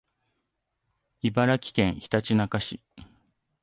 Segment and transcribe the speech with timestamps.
[1.21, 2.79] 茨城県ひたちなか市